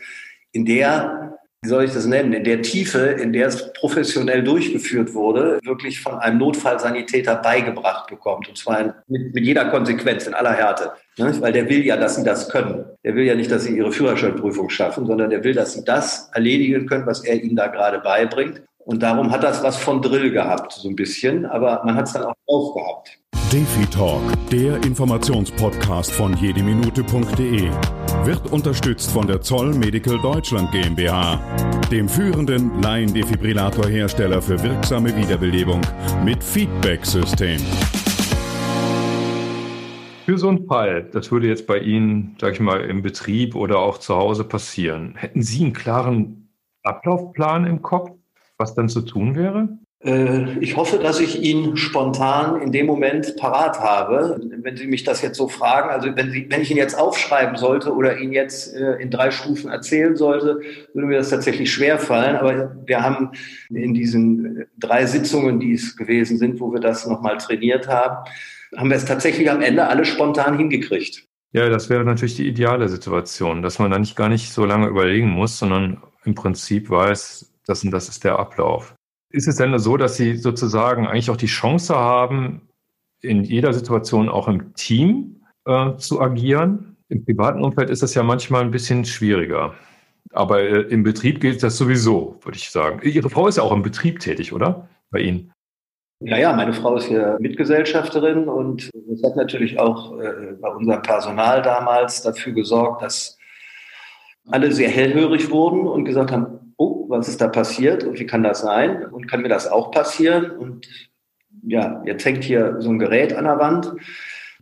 in 0.51 0.65
der 0.65 1.37
wie 1.63 1.69
soll 1.69 1.83
ich 1.83 1.93
das 1.93 2.07
nennen, 2.07 2.33
in 2.33 2.43
der 2.43 2.63
Tiefe, 2.63 2.97
in 2.97 3.33
der 3.33 3.47
es 3.47 3.71
professionell 3.73 4.43
durchgeführt 4.43 5.13
wurde, 5.13 5.59
wirklich 5.63 6.01
von 6.01 6.15
einem 6.15 6.39
Notfallsanitäter 6.39 7.35
beigebracht 7.35 8.07
bekommt. 8.07 8.49
Und 8.49 8.57
zwar 8.57 9.03
mit, 9.07 9.35
mit 9.35 9.43
jeder 9.45 9.65
Konsequenz, 9.65 10.25
in 10.25 10.33
aller 10.33 10.53
Härte. 10.53 10.93
Ne? 11.19 11.39
Weil 11.39 11.53
der 11.53 11.69
will 11.69 11.85
ja, 11.85 11.97
dass 11.97 12.15
sie 12.15 12.23
das 12.23 12.49
können. 12.49 12.85
Der 13.03 13.13
will 13.13 13.25
ja 13.25 13.35
nicht, 13.35 13.51
dass 13.51 13.65
sie 13.65 13.77
ihre 13.77 13.91
Führerscheinprüfung 13.91 14.71
schaffen, 14.71 15.05
sondern 15.05 15.29
der 15.29 15.43
will, 15.43 15.53
dass 15.53 15.73
sie 15.73 15.85
das 15.85 16.31
erledigen 16.33 16.87
können, 16.87 17.05
was 17.05 17.23
er 17.23 17.35
ihnen 17.35 17.55
da 17.55 17.67
gerade 17.67 17.99
beibringt. 17.99 18.63
Und 18.79 19.03
darum 19.03 19.29
hat 19.29 19.43
das 19.43 19.61
was 19.61 19.77
von 19.77 20.01
Drill 20.01 20.31
gehabt, 20.31 20.71
so 20.71 20.89
ein 20.89 20.95
bisschen. 20.95 21.45
Aber 21.45 21.83
man 21.85 21.95
hat 21.95 22.07
es 22.07 22.13
dann 22.13 22.23
auch 22.23 22.33
drauf 22.47 22.73
gehabt. 22.73 23.20
Defi 23.51 23.85
Talk, 23.87 24.21
der 24.49 24.81
Informationspodcast 24.81 26.13
von 26.13 26.37
jedeminute.de, 26.37 27.69
wird 28.23 28.49
unterstützt 28.49 29.11
von 29.11 29.27
der 29.27 29.41
Zoll 29.41 29.73
Medical 29.73 30.17
Deutschland 30.21 30.71
GmbH, 30.71 31.35
dem 31.91 32.07
führenden 32.07 32.81
Laiendefibrillatorhersteller 32.81 34.41
für 34.41 34.63
wirksame 34.63 35.13
Wiederbelebung 35.17 35.81
mit 36.23 36.41
Feedback-System. 36.41 37.59
Für 40.23 40.37
so 40.37 40.47
einen 40.47 40.65
Fall, 40.65 41.09
das 41.11 41.29
würde 41.29 41.49
jetzt 41.49 41.67
bei 41.67 41.79
Ihnen, 41.79 42.37
sag 42.39 42.53
ich 42.53 42.61
mal, 42.61 42.79
im 42.79 43.01
Betrieb 43.01 43.55
oder 43.55 43.79
auch 43.79 43.97
zu 43.97 44.15
Hause 44.15 44.45
passieren. 44.45 45.15
Hätten 45.17 45.41
Sie 45.41 45.65
einen 45.65 45.73
klaren 45.73 46.47
Ablaufplan 46.83 47.65
im 47.65 47.81
Kopf, 47.81 48.11
was 48.57 48.75
dann 48.75 48.87
zu 48.87 49.01
tun 49.01 49.35
wäre? 49.35 49.77
Äh, 50.03 50.57
ich 50.59 50.77
hoffe, 50.77 50.97
dass 50.97 51.19
ich 51.19 51.41
ihn 51.41 51.77
spontan 51.77 52.61
in 52.61 52.71
dem 52.71 52.85
Moment 52.85 53.35
parat 53.37 53.79
habe. 53.79 54.39
Wenn 54.61 54.75
Sie 54.75 54.87
mich 54.87 55.03
das 55.03 55.21
jetzt 55.21 55.37
so 55.37 55.47
fragen, 55.47 55.89
also 55.89 56.15
wenn, 56.15 56.31
Sie, 56.31 56.47
wenn 56.49 56.61
ich 56.61 56.71
ihn 56.71 56.77
jetzt 56.77 56.97
aufschreiben 56.97 57.55
sollte 57.55 57.93
oder 57.93 58.17
ihn 58.17 58.31
jetzt 58.31 58.75
äh, 58.75 58.95
in 58.95 59.11
drei 59.11 59.31
Stufen 59.31 59.69
erzählen 59.69 60.15
sollte, 60.15 60.61
würde 60.93 61.07
mir 61.07 61.17
das 61.17 61.29
tatsächlich 61.29 61.71
schwer 61.71 61.99
fallen. 61.99 62.35
Aber 62.35 62.75
wir 62.85 63.01
haben 63.01 63.31
in 63.69 63.93
diesen 63.93 64.65
drei 64.79 65.05
Sitzungen, 65.05 65.59
die 65.59 65.73
es 65.73 65.95
gewesen 65.95 66.37
sind, 66.37 66.59
wo 66.59 66.73
wir 66.73 66.79
das 66.79 67.05
nochmal 67.05 67.37
trainiert 67.37 67.87
haben, 67.87 68.27
haben 68.75 68.89
wir 68.89 68.97
es 68.97 69.05
tatsächlich 69.05 69.51
am 69.51 69.61
Ende 69.61 69.87
alle 69.87 70.05
spontan 70.05 70.57
hingekriegt. 70.57 71.27
Ja, 71.53 71.67
das 71.67 71.89
wäre 71.89 72.05
natürlich 72.05 72.37
die 72.37 72.47
ideale 72.47 72.87
Situation, 72.87 73.61
dass 73.61 73.77
man 73.77 73.91
da 73.91 73.99
nicht 73.99 74.15
gar 74.15 74.29
nicht 74.29 74.53
so 74.53 74.65
lange 74.65 74.87
überlegen 74.87 75.29
muss, 75.29 75.59
sondern 75.59 76.01
im 76.23 76.33
Prinzip 76.33 76.89
weiß, 76.89 77.53
das 77.65 77.83
und 77.83 77.91
das 77.91 78.07
ist 78.07 78.23
der 78.23 78.39
Ablauf. 78.39 78.95
Ist 79.31 79.47
es 79.47 79.55
denn 79.55 79.77
so, 79.79 79.97
dass 79.97 80.17
Sie 80.17 80.35
sozusagen 80.35 81.07
eigentlich 81.07 81.29
auch 81.29 81.37
die 81.37 81.47
Chance 81.47 81.95
haben, 81.95 82.67
in 83.21 83.43
jeder 83.43 83.73
Situation 83.73 84.29
auch 84.29 84.47
im 84.47 84.73
Team 84.73 85.43
äh, 85.65 85.95
zu 85.95 86.21
agieren? 86.21 86.97
Im 87.09 87.25
privaten 87.25 87.63
Umfeld 87.63 87.89
ist 87.89 88.03
das 88.03 88.13
ja 88.13 88.23
manchmal 88.23 88.61
ein 88.61 88.71
bisschen 88.71 89.05
schwieriger. 89.05 89.73
Aber 90.33 90.61
äh, 90.61 90.81
im 90.83 91.03
Betrieb 91.03 91.41
gilt 91.41 91.61
das 91.63 91.77
sowieso, 91.77 92.37
würde 92.43 92.57
ich 92.57 92.69
sagen. 92.71 93.01
Ihre 93.03 93.29
Frau 93.29 93.47
ist 93.47 93.57
ja 93.57 93.63
auch 93.63 93.71
im 93.71 93.83
Betrieb 93.83 94.19
tätig, 94.19 94.53
oder? 94.53 94.87
Bei 95.09 95.19
Ihnen? 95.19 95.51
Ja, 96.23 96.37
ja, 96.37 96.53
meine 96.53 96.73
Frau 96.73 96.95
ist 96.97 97.05
hier 97.05 97.37
Mitgesellschafterin 97.39 98.47
und 98.47 98.91
das 98.93 99.23
hat 99.23 99.35
natürlich 99.35 99.79
auch 99.79 100.19
äh, 100.19 100.53
bei 100.61 100.69
unserem 100.69 101.01
Personal 101.01 101.61
damals 101.63 102.21
dafür 102.21 102.53
gesorgt, 102.53 103.01
dass 103.01 103.37
alle 104.49 104.71
sehr 104.71 104.89
hellhörig 104.89 105.49
wurden 105.49 105.87
und 105.87 106.05
gesagt 106.05 106.31
haben, 106.31 106.60
oh, 106.81 107.05
was 107.09 107.29
ist 107.29 107.41
da 107.41 107.47
passiert 107.47 108.03
und 108.03 108.19
wie 108.19 108.25
kann 108.25 108.41
das 108.41 108.61
sein 108.61 109.05
und 109.05 109.29
kann 109.29 109.41
mir 109.41 109.49
das 109.49 109.67
auch 109.67 109.91
passieren? 109.91 110.49
Und 110.49 110.87
ja, 111.63 112.01
jetzt 112.05 112.25
hängt 112.25 112.43
hier 112.43 112.77
so 112.79 112.89
ein 112.89 112.97
Gerät 112.97 113.33
an 113.33 113.45
der 113.45 113.59
Wand. 113.59 113.93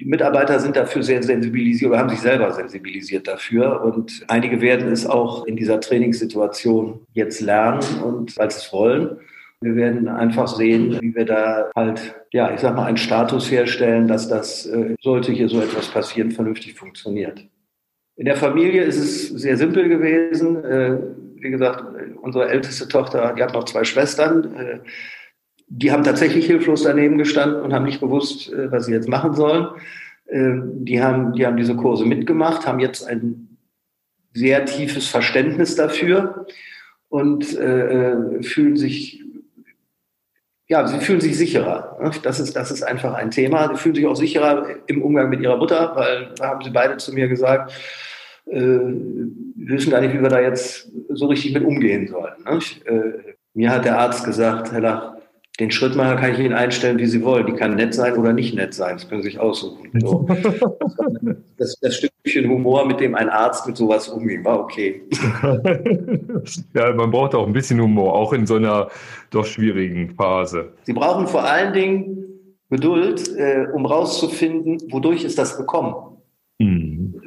Die 0.01 0.05
Mitarbeiter 0.05 0.59
sind 0.59 0.75
dafür 0.75 1.03
sehr 1.03 1.23
sensibilisiert 1.23 1.91
oder 1.91 1.99
haben 1.99 2.09
sich 2.09 2.19
selber 2.19 2.51
sensibilisiert 2.51 3.27
dafür. 3.27 3.81
Und 3.83 4.25
einige 4.27 4.59
werden 4.59 4.91
es 4.91 5.05
auch 5.05 5.45
in 5.45 5.55
dieser 5.55 5.79
Trainingssituation 5.79 7.01
jetzt 7.13 7.39
lernen 7.41 7.83
und 8.03 8.31
sie 8.31 8.41
es 8.41 8.71
wollen. 8.73 9.17
Wir 9.61 9.75
werden 9.75 10.07
einfach 10.07 10.47
sehen, 10.47 10.97
wie 11.01 11.13
wir 11.15 11.25
da 11.25 11.69
halt, 11.75 12.15
ja, 12.31 12.53
ich 12.53 12.61
sag 12.61 12.75
mal, 12.75 12.85
einen 12.85 12.95
Status 12.95 13.51
herstellen, 13.51 14.07
dass 14.07 14.29
das, 14.29 14.65
äh, 14.65 14.95
sollte 15.01 15.33
hier 15.33 15.49
so 15.49 15.61
etwas 15.61 15.87
passieren, 15.89 16.31
vernünftig 16.31 16.75
funktioniert. 16.75 17.45
In 18.15 18.25
der 18.25 18.37
Familie 18.37 18.83
ist 18.83 18.97
es 18.97 19.27
sehr 19.29 19.57
simpel 19.57 19.89
gewesen. 19.89 20.63
Äh, 20.63 20.97
wie 21.41 21.51
gesagt, 21.51 21.83
unsere 22.21 22.49
älteste 22.49 22.87
Tochter, 22.87 23.33
die 23.37 23.43
hat 23.43 23.53
noch 23.53 23.65
zwei 23.65 23.83
Schwestern. 23.83 24.55
Äh, 24.55 24.79
die 25.67 25.91
haben 25.91 26.03
tatsächlich 26.03 26.47
hilflos 26.47 26.83
daneben 26.83 27.17
gestanden 27.17 27.61
und 27.61 27.73
haben 27.73 27.85
nicht 27.85 27.99
gewusst, 27.99 28.51
äh, 28.51 28.71
was 28.71 28.85
sie 28.85 28.93
jetzt 28.93 29.07
machen 29.07 29.33
sollen. 29.33 29.67
Äh, 30.25 30.53
die 30.63 31.01
haben, 31.01 31.33
die 31.33 31.45
haben 31.45 31.57
diese 31.57 31.75
Kurse 31.75 32.05
mitgemacht, 32.05 32.65
haben 32.65 32.79
jetzt 32.79 33.07
ein 33.07 33.57
sehr 34.33 34.65
tiefes 34.65 35.07
Verständnis 35.07 35.75
dafür 35.75 36.47
und 37.07 37.57
äh, 37.57 38.43
fühlen 38.43 38.77
sich 38.77 39.23
ja, 40.69 40.87
sie 40.87 40.99
fühlen 40.99 41.19
sich 41.19 41.35
sicherer. 41.35 41.97
Das 42.21 42.39
ist, 42.39 42.55
das 42.55 42.69
ist 42.69 42.83
einfach 42.83 43.15
ein 43.15 43.31
Thema. 43.31 43.69
Sie 43.69 43.81
fühlen 43.81 43.95
sich 43.95 44.05
auch 44.05 44.15
sicherer 44.15 44.67
im 44.85 45.01
Umgang 45.01 45.29
mit 45.29 45.41
ihrer 45.41 45.57
Mutter, 45.57 45.93
weil 45.95 46.31
da 46.35 46.49
haben 46.49 46.63
sie 46.63 46.69
beide 46.69 46.97
zu 46.97 47.11
mir 47.11 47.27
gesagt, 47.27 47.73
wissen 48.51 49.91
gar 49.91 50.01
nicht, 50.01 50.13
wie 50.13 50.21
wir 50.21 50.29
da 50.29 50.41
jetzt 50.41 50.91
so 51.09 51.27
richtig 51.27 51.53
mit 51.53 51.63
umgehen 51.63 52.07
sollen. 52.07 52.33
Ne? 52.45 52.59
Äh, 52.85 53.35
mir 53.53 53.69
hat 53.71 53.85
der 53.85 53.99
Arzt 53.99 54.25
gesagt, 54.25 54.71
Herr 54.71 54.81
Lach, 54.81 55.13
den 55.59 55.71
Schrittmacher 55.71 56.15
kann 56.15 56.31
ich 56.31 56.39
Ihnen 56.39 56.53
einstellen, 56.53 56.97
wie 56.99 57.05
Sie 57.05 57.21
wollen. 57.23 57.45
Die 57.45 57.53
kann 57.53 57.75
nett 57.75 57.93
sein 57.93 58.15
oder 58.15 58.31
nicht 58.31 58.55
nett 58.55 58.73
sein. 58.73 58.95
Das 58.95 59.09
können 59.09 59.21
Sie 59.21 59.29
sich 59.29 59.39
aussuchen. 59.39 59.89
So. 59.99 60.27
Das, 61.57 61.75
das, 61.81 61.97
Stückchen 61.97 62.49
Humor, 62.49 62.85
mit 62.85 63.01
dem 63.01 63.15
ein 63.15 63.27
Arzt 63.27 63.67
mit 63.67 63.75
sowas 63.75 64.07
umging, 64.07 64.45
war 64.45 64.61
okay. 64.61 65.01
Ja, 66.73 66.93
man 66.93 67.11
braucht 67.11 67.35
auch 67.35 67.45
ein 67.45 67.51
bisschen 67.51 67.81
Humor, 67.81 68.13
auch 68.13 68.31
in 68.31 68.47
so 68.47 68.55
einer 68.55 68.87
doch 69.29 69.45
schwierigen 69.45 70.11
Phase. 70.11 70.71
Sie 70.83 70.93
brauchen 70.93 71.27
vor 71.27 71.43
allen 71.43 71.73
Dingen 71.73 72.19
Geduld, 72.69 73.35
äh, 73.35 73.67
um 73.73 73.85
rauszufinden, 73.85 74.77
wodurch 74.89 75.25
ist 75.25 75.37
das 75.37 75.57
gekommen. 75.57 75.95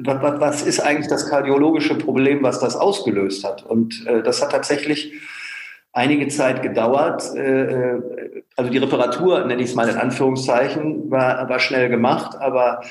Was, 0.05 0.39
was, 0.39 0.61
ist 0.63 0.79
eigentlich 0.79 1.07
das 1.07 1.29
kardiologische 1.29 1.95
Problem, 1.95 2.43
was 2.43 2.59
das 2.59 2.75
ausgelöst 2.75 3.43
hat? 3.43 3.63
Und 3.65 4.05
äh, 4.07 4.23
das 4.23 4.41
hat 4.41 4.51
tatsächlich 4.51 5.13
einige 5.91 6.27
Zeit 6.27 6.61
gedauert. 6.61 7.23
Äh, 7.35 7.63
äh 7.63 8.01
also 8.55 8.69
die 8.69 8.77
Reparatur, 8.77 9.45
nenne 9.45 9.63
ich 9.63 9.69
es 9.69 9.75
mal 9.75 9.89
in 9.89 9.97
Anführungszeichen, 9.97 11.09
war, 11.09 11.49
war 11.49 11.59
schnell 11.59 11.89
gemacht, 11.89 12.37
aber 12.39 12.81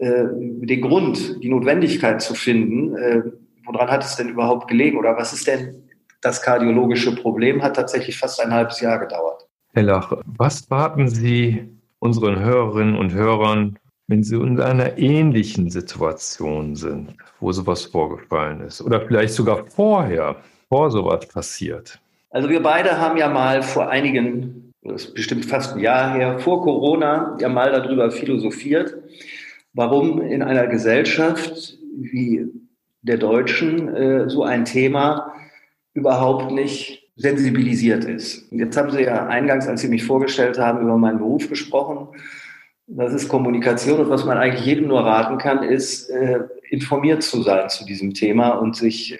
äh, 0.00 0.24
den 0.32 0.80
Grund, 0.80 1.42
die 1.42 1.48
Notwendigkeit 1.48 2.22
zu 2.22 2.34
finden, 2.34 2.96
äh, 2.96 3.22
woran 3.64 3.90
hat 3.90 4.04
es 4.04 4.14
denn 4.14 4.28
überhaupt 4.28 4.68
gelegen 4.68 4.96
oder 4.96 5.16
was 5.16 5.32
ist 5.32 5.48
denn 5.48 5.82
das 6.20 6.42
kardiologische 6.42 7.14
Problem, 7.14 7.62
hat 7.62 7.76
tatsächlich 7.76 8.18
fast 8.18 8.40
ein 8.40 8.52
halbes 8.52 8.80
Jahr 8.80 8.98
gedauert. 8.98 9.46
Herr 9.74 9.82
Lach, 9.82 10.12
was 10.24 10.70
warten 10.70 11.08
Sie 11.08 11.68
unseren 11.98 12.40
Hörerinnen 12.40 12.96
und 12.96 13.12
Hörern 13.12 13.78
wenn 14.08 14.24
Sie 14.24 14.36
in 14.36 14.58
einer 14.58 14.98
ähnlichen 14.98 15.70
Situation 15.70 16.74
sind, 16.74 17.14
wo 17.40 17.52
sowas 17.52 17.84
vorgefallen 17.84 18.62
ist 18.62 18.80
oder 18.80 19.02
vielleicht 19.02 19.34
sogar 19.34 19.66
vorher, 19.66 20.36
vor 20.68 20.90
sowas 20.90 21.26
passiert? 21.28 22.00
Also 22.30 22.48
wir 22.48 22.62
beide 22.62 22.98
haben 22.98 23.18
ja 23.18 23.28
mal 23.28 23.62
vor 23.62 23.88
einigen, 23.88 24.72
das 24.82 25.04
ist 25.04 25.14
bestimmt 25.14 25.44
fast 25.44 25.74
ein 25.74 25.80
Jahr 25.80 26.14
her, 26.14 26.38
vor 26.38 26.62
Corona 26.62 27.36
ja 27.40 27.48
mal 27.48 27.70
darüber 27.70 28.10
philosophiert, 28.10 28.96
warum 29.74 30.22
in 30.22 30.42
einer 30.42 30.66
Gesellschaft 30.66 31.78
wie 31.96 32.46
der 33.02 33.18
Deutschen 33.18 33.94
äh, 33.94 34.30
so 34.30 34.42
ein 34.42 34.64
Thema 34.64 35.34
überhaupt 35.92 36.50
nicht 36.50 37.10
sensibilisiert 37.16 38.04
ist. 38.04 38.50
Jetzt 38.52 38.76
haben 38.76 38.90
Sie 38.90 39.02
ja 39.02 39.26
eingangs, 39.26 39.66
als 39.66 39.82
Sie 39.82 39.88
mich 39.88 40.04
vorgestellt 40.04 40.58
haben, 40.58 40.80
über 40.80 40.96
meinen 40.96 41.18
Beruf 41.18 41.48
gesprochen. 41.48 42.08
Das 42.90 43.12
ist 43.12 43.28
Kommunikation 43.28 44.00
und 44.00 44.08
was 44.08 44.24
man 44.24 44.38
eigentlich 44.38 44.64
jedem 44.64 44.88
nur 44.88 45.00
raten 45.00 45.36
kann, 45.36 45.62
ist, 45.62 46.08
äh, 46.08 46.40
informiert 46.70 47.22
zu 47.22 47.42
sein 47.42 47.68
zu 47.68 47.84
diesem 47.84 48.14
Thema 48.14 48.50
und 48.52 48.76
sich 48.76 49.18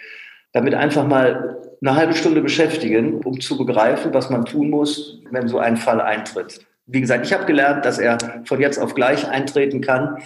damit 0.53 0.75
einfach 0.75 1.07
mal 1.07 1.59
eine 1.83 1.95
halbe 1.95 2.15
Stunde 2.15 2.41
beschäftigen, 2.41 3.21
um 3.21 3.41
zu 3.41 3.59
begreifen, 3.59 4.15
was 4.15 4.31
man 4.31 4.47
tun 4.47 4.71
muss, 4.71 5.21
wenn 5.31 5.49
so 5.49 5.59
ein 5.59 5.77
Fall 5.77 6.01
eintritt. 6.01 6.67
Wie 6.87 7.03
gesagt, 7.03 7.27
ich 7.27 7.35
habe 7.35 7.45
gelernt, 7.45 7.85
dass 7.85 7.99
er 7.99 8.17
von 8.47 8.59
jetzt 8.59 8.79
auf 8.79 8.95
gleich 8.95 9.29
eintreten 9.29 9.83
kann. 9.83 10.17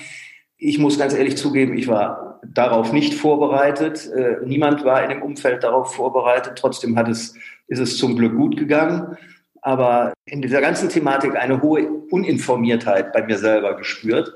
Ich 0.56 0.78
muss 0.78 0.96
ganz 0.96 1.12
ehrlich 1.12 1.36
zugeben, 1.36 1.76
ich 1.76 1.88
war 1.88 2.40
darauf 2.46 2.92
nicht 2.92 3.12
vorbereitet. 3.12 4.08
Äh, 4.14 4.36
niemand 4.46 4.84
war 4.84 5.02
in 5.02 5.10
dem 5.10 5.22
Umfeld 5.22 5.64
darauf 5.64 5.92
vorbereitet. 5.92 6.52
Trotzdem 6.54 6.96
hat 6.96 7.08
es, 7.08 7.34
ist 7.66 7.80
es 7.80 7.98
zum 7.98 8.16
Glück 8.16 8.36
gut 8.36 8.56
gegangen 8.56 9.16
aber 9.62 10.12
in 10.26 10.42
dieser 10.42 10.60
ganzen 10.60 10.88
Thematik 10.88 11.36
eine 11.36 11.62
hohe 11.62 11.88
Uninformiertheit 12.10 13.12
bei 13.12 13.24
mir 13.24 13.38
selber 13.38 13.76
gespürt. 13.76 14.34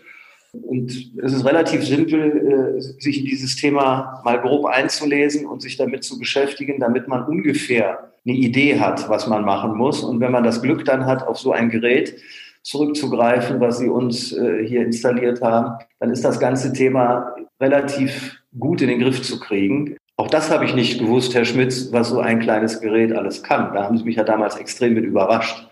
Und 0.53 1.13
es 1.23 1.33
ist 1.35 1.45
relativ 1.45 1.85
simpel, 1.85 2.79
äh, 2.79 2.81
sich 2.81 3.19
in 3.21 3.27
dieses 3.27 3.57
Thema 3.57 4.23
mal 4.25 4.41
grob 4.41 4.65
einzulesen 4.65 5.45
und 5.45 5.61
sich 5.61 5.77
damit 5.77 6.05
zu 6.05 6.19
beschäftigen, 6.19 6.81
damit 6.81 7.09
man 7.09 7.27
ungefähr 7.27 8.11
eine 8.25 8.37
Idee 8.37 8.81
hat, 8.81 9.09
was 9.09 9.27
man 9.27 9.45
machen 9.45 9.77
muss. 9.77 10.03
Und 10.03 10.21
wenn 10.21 10.33
man 10.33 10.45
das 10.45 10.63
Glück 10.63 10.85
dann 10.85 11.05
hat, 11.05 11.27
auf 11.27 11.39
so 11.39 11.53
ein 11.53 11.69
Gerät 11.69 12.17
zurückzugreifen, 12.63 13.61
was 13.61 13.79
Sie 13.79 13.89
uns 13.89 14.33
äh, 14.33 14.65
hier 14.67 14.83
installiert 14.83 15.43
haben, 15.43 15.85
dann 16.01 16.11
ist 16.11 16.25
das 16.25 16.41
ganze 16.41 16.73
Thema 16.73 17.35
relativ 17.61 18.39
gut 18.59 18.81
in 18.81 18.89
den 18.89 19.01
Griff 19.01 19.23
zu 19.23 19.39
kriegen. 19.39 19.97
Auch 20.19 20.29
das 20.29 20.51
habe 20.51 20.65
ich 20.65 20.75
nicht 20.75 20.99
gewusst, 20.99 21.35
Herr 21.35 21.45
Schmitz, 21.45 21.93
was 21.93 22.09
so 22.09 22.21
ein 22.21 22.41
kleines 22.41 22.81
Gerät 22.81 23.13
alles 23.13 23.43
kann. 23.43 23.75
Da 23.75 23.85
haben 23.85 23.99
Sie 23.99 24.05
mich 24.05 24.17
ja 24.17 24.25
damals 24.25 24.57
extrem 24.57 24.95
mit 24.95 25.05
überrascht. 25.05 25.69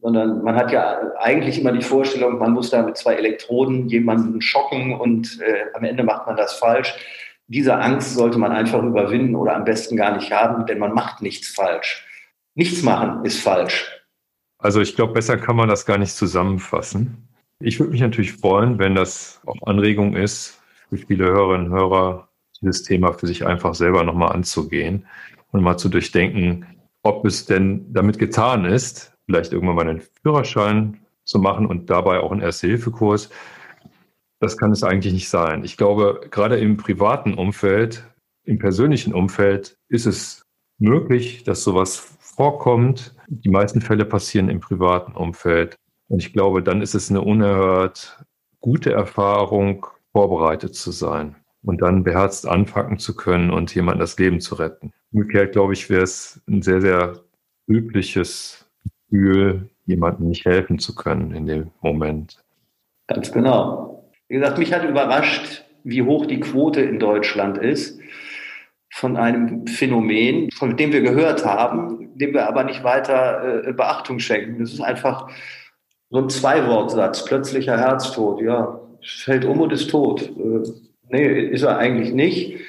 Sondern 0.00 0.42
man 0.42 0.56
hat 0.56 0.72
ja 0.72 1.00
eigentlich 1.18 1.60
immer 1.60 1.72
die 1.72 1.82
Vorstellung, 1.82 2.38
man 2.38 2.52
muss 2.52 2.70
da 2.70 2.82
mit 2.82 2.96
zwei 2.96 3.14
Elektroden 3.14 3.88
jemanden 3.88 4.40
schocken 4.40 4.98
und 4.98 5.40
äh, 5.40 5.64
am 5.74 5.84
Ende 5.84 6.02
macht 6.02 6.26
man 6.26 6.36
das 6.36 6.54
falsch. 6.54 6.94
Diese 7.46 7.76
Angst 7.76 8.14
sollte 8.14 8.38
man 8.38 8.52
einfach 8.52 8.82
überwinden 8.82 9.36
oder 9.36 9.54
am 9.54 9.64
besten 9.64 9.96
gar 9.96 10.16
nicht 10.16 10.32
haben, 10.32 10.66
denn 10.66 10.78
man 10.78 10.92
macht 10.92 11.22
nichts 11.22 11.48
falsch. 11.48 12.06
Nichts 12.54 12.82
machen 12.82 13.24
ist 13.24 13.40
falsch. 13.40 13.90
Also 14.58 14.80
ich 14.80 14.94
glaube, 14.96 15.12
besser 15.12 15.36
kann 15.36 15.56
man 15.56 15.68
das 15.68 15.86
gar 15.86 15.98
nicht 15.98 16.14
zusammenfassen. 16.14 17.28
Ich 17.60 17.78
würde 17.78 17.92
mich 17.92 18.00
natürlich 18.00 18.32
freuen, 18.32 18.78
wenn 18.78 18.94
das 18.94 19.40
auch 19.46 19.66
Anregung 19.66 20.16
ist 20.16 20.60
für 20.88 20.98
viele 20.98 21.26
Hörerinnen 21.26 21.72
und 21.72 21.78
Hörer, 21.78 22.28
dieses 22.62 22.82
Thema 22.82 23.12
für 23.12 23.26
sich 23.26 23.44
einfach 23.44 23.74
selber 23.74 24.04
nochmal 24.04 24.32
anzugehen 24.32 25.06
und 25.50 25.62
mal 25.62 25.76
zu 25.76 25.88
durchdenken, 25.88 26.66
ob 27.02 27.24
es 27.24 27.46
denn 27.46 27.92
damit 27.92 28.18
getan 28.18 28.64
ist, 28.64 29.12
vielleicht 29.26 29.52
irgendwann 29.52 29.76
mal 29.76 29.88
einen 29.88 30.02
Führerschein 30.22 31.00
zu 31.24 31.38
machen 31.38 31.66
und 31.66 31.90
dabei 31.90 32.20
auch 32.20 32.32
einen 32.32 32.40
Erste-Hilfe-Kurs. 32.40 33.30
das 34.40 34.56
kann 34.56 34.72
es 34.72 34.82
eigentlich 34.82 35.12
nicht 35.12 35.28
sein. 35.28 35.62
Ich 35.62 35.76
glaube, 35.76 36.20
gerade 36.30 36.58
im 36.58 36.76
privaten 36.76 37.34
Umfeld, 37.34 38.04
im 38.44 38.58
persönlichen 38.58 39.14
Umfeld 39.14 39.76
ist 39.88 40.06
es 40.06 40.42
möglich, 40.78 41.44
dass 41.44 41.62
sowas 41.62 42.16
vorkommt. 42.18 43.14
Die 43.28 43.50
meisten 43.50 43.80
Fälle 43.80 44.04
passieren 44.04 44.48
im 44.48 44.58
privaten 44.58 45.12
Umfeld. 45.12 45.76
Und 46.08 46.18
ich 46.18 46.32
glaube, 46.32 46.62
dann 46.62 46.82
ist 46.82 46.94
es 46.94 47.08
eine 47.08 47.20
unerhört 47.20 48.24
gute 48.58 48.92
Erfahrung, 48.92 49.86
vorbereitet 50.12 50.74
zu 50.74 50.90
sein 50.90 51.36
und 51.64 51.82
dann 51.82 52.04
beherzt 52.04 52.46
anpacken 52.46 52.98
zu 52.98 53.14
können 53.14 53.50
und 53.50 53.74
jemandem 53.74 54.00
das 54.00 54.18
Leben 54.18 54.40
zu 54.40 54.56
retten. 54.56 54.92
Umgekehrt, 55.12 55.52
glaube 55.52 55.72
ich, 55.72 55.88
wäre 55.90 56.02
es 56.02 56.42
ein 56.48 56.62
sehr, 56.62 56.80
sehr 56.80 57.20
übliches 57.66 58.68
Gefühl, 59.10 59.68
jemandem 59.86 60.28
nicht 60.28 60.44
helfen 60.44 60.78
zu 60.78 60.94
können 60.94 61.32
in 61.32 61.46
dem 61.46 61.70
Moment. 61.80 62.42
Ganz 63.06 63.32
genau. 63.32 64.12
Wie 64.28 64.36
gesagt, 64.36 64.58
mich 64.58 64.72
hat 64.72 64.88
überrascht, 64.88 65.64
wie 65.84 66.02
hoch 66.02 66.26
die 66.26 66.40
Quote 66.40 66.80
in 66.80 66.98
Deutschland 66.98 67.58
ist 67.58 68.00
von 68.94 69.16
einem 69.16 69.66
Phänomen, 69.66 70.50
von 70.52 70.76
dem 70.76 70.92
wir 70.92 71.00
gehört 71.00 71.44
haben, 71.44 72.16
dem 72.16 72.34
wir 72.34 72.46
aber 72.46 72.64
nicht 72.64 72.84
weiter 72.84 73.66
äh, 73.66 73.72
Beachtung 73.72 74.18
schenken. 74.18 74.58
Das 74.58 74.72
ist 74.72 74.80
einfach 74.80 75.28
so 76.10 76.18
ein 76.18 76.28
Zwei-Wort-Satz, 76.28 77.24
plötzlicher 77.24 77.78
Herztod. 77.78 78.42
Ja, 78.42 78.80
fällt 79.02 79.44
um 79.44 79.60
und 79.60 79.72
ist 79.72 79.90
tot. 79.90 80.22
Äh, 80.22 80.91
nee, 81.12 81.26
ist 81.26 81.62
er 81.62 81.78
eigentlich 81.78 82.12
nicht, 82.12 82.60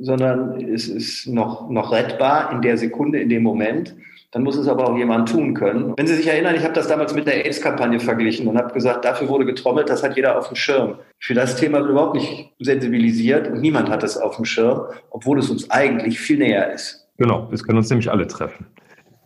sondern 0.00 0.60
es 0.60 0.88
ist 0.88 1.26
noch, 1.26 1.70
noch 1.70 1.92
rettbar 1.92 2.52
in 2.52 2.62
der 2.62 2.76
Sekunde, 2.76 3.20
in 3.20 3.28
dem 3.28 3.42
Moment. 3.42 3.94
Dann 4.32 4.42
muss 4.42 4.56
es 4.56 4.66
aber 4.66 4.88
auch 4.88 4.98
jemand 4.98 5.28
tun 5.28 5.54
können. 5.54 5.94
Wenn 5.96 6.08
Sie 6.08 6.16
sich 6.16 6.26
erinnern, 6.26 6.56
ich 6.56 6.64
habe 6.64 6.74
das 6.74 6.88
damals 6.88 7.14
mit 7.14 7.28
der 7.28 7.46
AIDS-Kampagne 7.46 8.00
verglichen 8.00 8.48
und 8.48 8.58
habe 8.58 8.74
gesagt, 8.74 9.04
dafür 9.04 9.28
wurde 9.28 9.44
getrommelt, 9.44 9.88
das 9.88 10.02
hat 10.02 10.16
jeder 10.16 10.36
auf 10.36 10.48
dem 10.48 10.56
Schirm. 10.56 10.96
Für 11.20 11.34
das 11.34 11.54
Thema 11.54 11.78
wird 11.78 11.90
überhaupt 11.90 12.16
nicht 12.16 12.52
sensibilisiert 12.58 13.46
und 13.46 13.60
niemand 13.60 13.88
hat 13.90 14.02
es 14.02 14.16
auf 14.16 14.34
dem 14.34 14.44
Schirm, 14.44 14.86
obwohl 15.10 15.38
es 15.38 15.50
uns 15.50 15.70
eigentlich 15.70 16.18
viel 16.18 16.38
näher 16.38 16.72
ist. 16.72 17.08
Genau, 17.16 17.48
es 17.52 17.62
können 17.62 17.78
uns 17.78 17.88
nämlich 17.90 18.10
alle 18.10 18.26
treffen. 18.26 18.66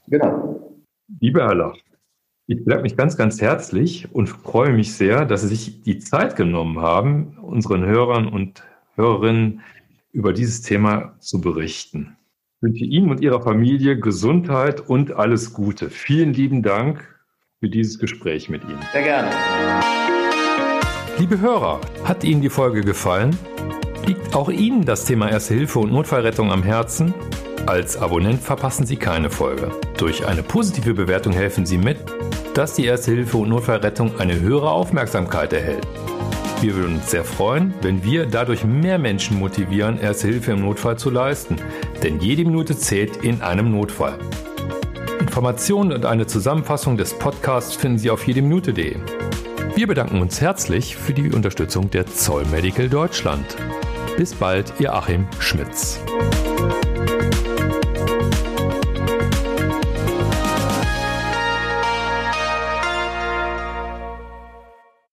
Genau. 0.09 0.61
Lieber 1.21 1.47
Herr 1.47 1.55
Lach, 1.55 1.77
ich 2.51 2.65
bedanke 2.65 2.85
mich 2.85 2.97
ganz, 2.97 3.19
ganz 3.19 3.43
herzlich 3.43 4.09
und 4.11 4.27
freue 4.27 4.73
mich 4.73 4.95
sehr, 4.95 5.27
dass 5.27 5.43
Sie 5.43 5.49
sich 5.49 5.83
die 5.83 5.99
Zeit 5.99 6.35
genommen 6.35 6.81
haben, 6.81 7.37
unseren 7.43 7.85
Hörern 7.85 8.27
und 8.27 8.63
Hörerinnen 8.95 9.61
über 10.13 10.33
dieses 10.33 10.63
Thema 10.63 11.15
zu 11.19 11.43
berichten. 11.43 12.17
Ich 12.57 12.63
wünsche 12.63 12.85
Ihnen 12.87 13.11
und 13.11 13.21
Ihrer 13.21 13.43
Familie 13.43 14.01
Gesundheit 14.01 14.81
und 14.81 15.13
alles 15.13 15.53
Gute. 15.53 15.91
Vielen 15.91 16.33
lieben 16.33 16.63
Dank 16.63 17.07
für 17.61 17.69
dieses 17.69 17.99
Gespräch 17.99 18.49
mit 18.49 18.65
Ihnen. 18.65 18.81
Sehr 18.93 19.03
gerne. 19.03 19.31
Liebe 21.19 21.39
Hörer, 21.41 21.83
hat 22.05 22.25
Ihnen 22.25 22.41
die 22.41 22.49
Folge 22.49 22.81
gefallen? 22.81 23.37
Liegt 24.07 24.35
auch 24.35 24.49
Ihnen 24.49 24.87
das 24.87 25.05
Thema 25.05 25.31
Erste 25.31 25.53
Hilfe 25.53 25.81
und 25.81 25.93
Notfallrettung 25.93 26.51
am 26.51 26.63
Herzen? 26.63 27.13
Als 27.67 27.99
Abonnent 27.99 28.41
verpassen 28.41 28.87
Sie 28.87 28.97
keine 28.97 29.29
Folge. 29.29 29.71
Durch 29.99 30.27
eine 30.27 30.43
positive 30.43 30.95
Bewertung 30.95 31.35
helfen 31.35 31.67
Sie 31.67 31.77
mit, 31.77 31.99
dass 32.55 32.75
die 32.75 32.85
Erste 32.85 33.13
Hilfe 33.13 33.37
und 33.39 33.49
Notfallrettung 33.49 34.19
eine 34.19 34.41
höhere 34.41 34.71
Aufmerksamkeit 34.71 35.53
erhält. 35.53 35.87
Wir 36.61 36.75
würden 36.75 36.97
uns 36.97 37.11
sehr 37.11 37.25
freuen, 37.25 37.73
wenn 37.83 38.03
wir 38.03 38.27
dadurch 38.27 38.65
mehr 38.65 38.99
Menschen 38.99 39.39
motivieren, 39.39 40.01
Erste 40.01 40.29
Hilfe 40.29 40.53
im 40.53 40.63
Notfall 40.63 40.99
zu 40.99 41.11
leisten, 41.11 41.57
denn 42.03 42.21
jede 42.21 42.45
Minute 42.45 42.77
zählt 42.77 43.19
in 43.19 43.43
einem 43.43 43.71
Notfall. 43.71 44.19
Informationen 45.21 45.93
und 45.93 46.05
eine 46.05 46.27
Zusammenfassung 46.27 46.97
des 46.97 47.15
Podcasts 47.15 47.77
finden 47.77 47.99
Sie 47.99 48.11
auf 48.11 48.27
jedeminute.de. 48.27 48.97
Wir 49.77 49.87
bedanken 49.87 50.21
uns 50.21 50.41
herzlich 50.41 50.97
für 50.97 51.13
die 51.13 51.33
Unterstützung 51.33 51.91
der 51.91 52.07
Zoll 52.07 52.45
Medical 52.47 52.89
Deutschland. 52.89 53.57
Bis 54.17 54.35
bald, 54.35 54.73
Ihr 54.81 54.93
Achim 54.93 55.29
Schmitz. 55.39 56.01